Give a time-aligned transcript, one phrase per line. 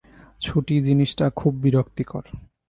[0.39, 2.23] ছুটি জিনিসটা খুব বিরক্তিকর।